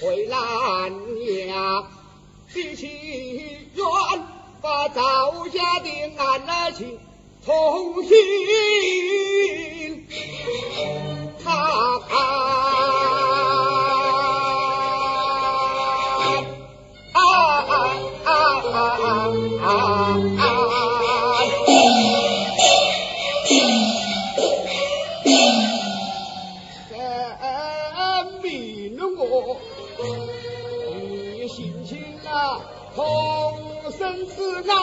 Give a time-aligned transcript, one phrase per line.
[0.00, 0.38] 要本回南
[1.48, 1.86] 阳，
[2.52, 2.86] 比起
[3.74, 3.84] 远
[4.60, 6.98] 把赵家的安情
[7.44, 8.16] 重新。
[34.64, 34.76] 然，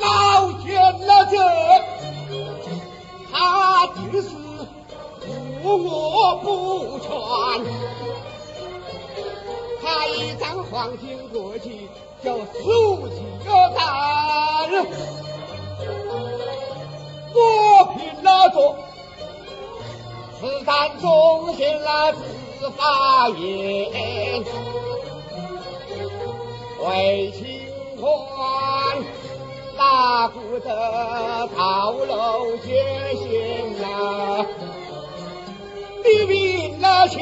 [0.00, 0.66] 老见
[1.06, 1.34] 了这，
[3.32, 4.28] 他只是
[5.62, 6.46] 无我不
[6.98, 7.08] 全，
[9.82, 11.88] 他一张黄金国旗
[12.22, 13.80] 就竖起个胆，
[17.34, 17.38] 我
[17.94, 18.76] 凭那座
[20.38, 24.44] 此战忠心来自发言。
[26.88, 27.60] 为清
[28.00, 28.06] 官，
[29.76, 33.26] 哪顾得套路艰险
[33.80, 34.46] 呐？
[36.04, 37.18] 你明了情。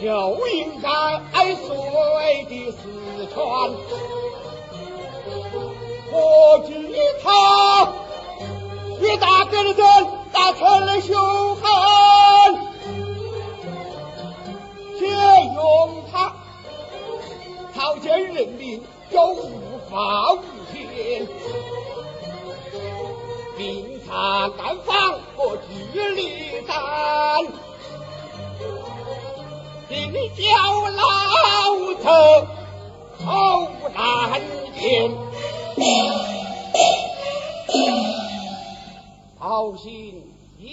[0.00, 0.06] 就
[0.46, 0.88] 应该
[1.32, 2.78] 爱所谓的四
[3.34, 3.72] 川，
[6.12, 6.72] 何惧
[7.20, 7.88] 他
[9.00, 9.84] 越大个的人
[10.32, 11.67] 打成了凶狠，
[18.38, 20.38] 人命就无法无
[20.72, 21.26] 天，
[23.56, 25.58] 兵察干防我
[25.92, 26.76] 据力战。
[29.90, 30.44] 你叫
[30.90, 31.00] 老
[32.00, 32.06] 头
[33.24, 34.40] 好难
[34.76, 35.10] 言，
[39.36, 40.22] 好心
[40.60, 40.68] 有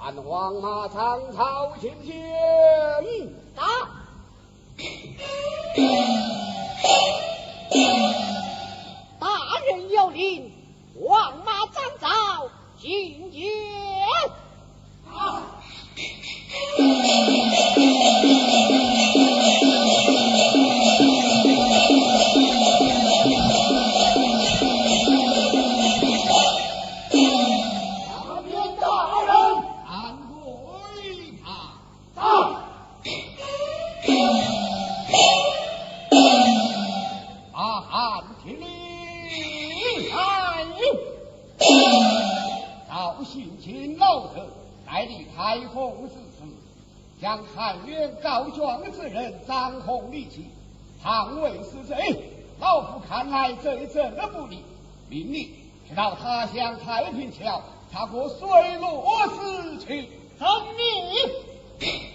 [0.00, 2.14] 看黄马长草青青，
[3.56, 3.90] 打。
[13.34, 13.42] 雪。
[28.06, 28.84] 大兵大
[29.24, 29.28] 人，
[29.84, 29.90] 赶
[30.30, 31.44] 归堂。
[32.14, 32.63] 到。
[43.16, 43.96] 不幸见。
[47.20, 50.46] 将汉元告状之人张宏立即
[51.02, 52.20] 倘为是贼，
[52.60, 54.58] 老夫看来这一阵不利，
[55.08, 55.54] 命你
[55.88, 58.48] 去到他乡太平桥踏过水
[58.78, 60.08] 落石去。
[60.38, 62.13] 遵命。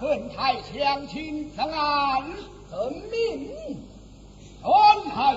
[0.00, 2.22] 本太相亲相安，
[2.70, 3.50] 遵命。
[4.62, 5.36] 传太，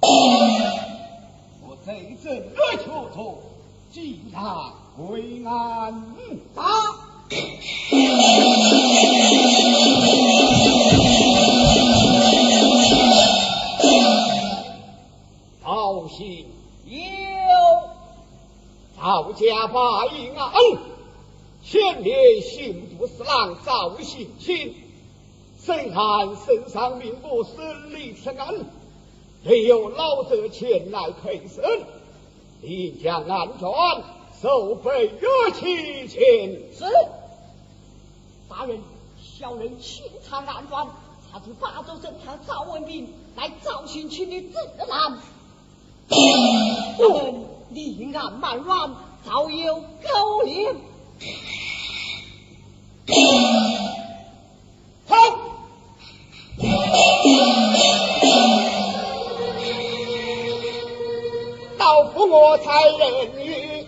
[0.00, 3.38] 我这一阵热求托，
[3.90, 6.02] 即他归安。
[6.54, 6.62] 打。
[19.36, 20.52] 家把应安。
[21.62, 24.74] 前面刑部侍郎赵信卿，
[25.60, 28.54] 审看圣上命我审理此案，
[29.44, 31.64] 也有老者前来陪审，
[32.62, 33.68] 应将案卷
[34.40, 36.22] 收备热其前。
[36.72, 36.84] 是，
[38.48, 38.80] 大人，
[39.20, 40.86] 小人清查案卷，
[41.32, 44.54] 查出八州侦探赵文斌乃赵信卿的智
[44.88, 45.18] 囊。
[46.98, 48.94] 我们立案慢软，
[49.26, 50.74] 早有勾连。
[55.08, 55.16] 好，
[61.76, 63.84] 老夫我才认于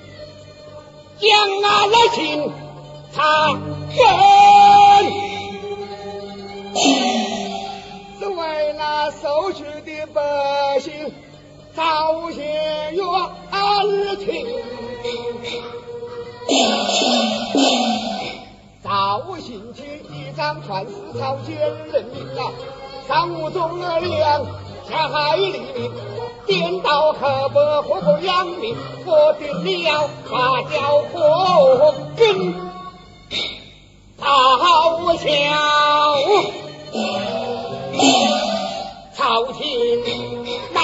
[1.20, 1.30] 将
[1.62, 2.52] 俺来请
[3.14, 4.02] 他问，
[8.18, 11.12] 是为那受屈的百姓
[11.76, 12.42] 早些
[12.92, 14.57] 冤情。
[19.48, 21.56] 进去一张传是朝鲜
[21.90, 22.52] 人命啊，
[23.08, 24.44] 上无忠良，
[24.86, 25.90] 下海黎民，
[26.44, 32.52] 颠倒河北祸国殃民，我定了把教火跟
[34.20, 35.26] 咆哮，
[39.16, 39.64] 朝廷。